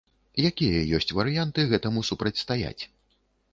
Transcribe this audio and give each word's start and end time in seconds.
Якія 0.49 0.79
ёсць 0.99 1.09
варыянты 1.19 1.67
гэтаму 1.75 2.05
супрацьстаяць? 2.11 2.83